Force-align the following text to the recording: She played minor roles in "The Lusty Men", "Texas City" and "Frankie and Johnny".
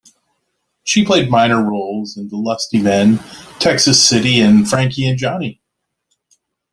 She 0.83 1.05
played 1.05 1.29
minor 1.29 1.61
roles 1.63 2.17
in 2.17 2.29
"The 2.29 2.35
Lusty 2.35 2.81
Men", 2.81 3.19
"Texas 3.59 4.03
City" 4.03 4.39
and 4.41 4.67
"Frankie 4.67 5.05
and 5.07 5.15
Johnny". 5.15 5.61